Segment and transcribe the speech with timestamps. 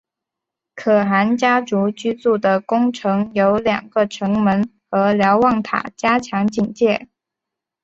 [0.73, 7.07] 可汗家族居住的宫城有两个城门和瞭望塔加强警戒。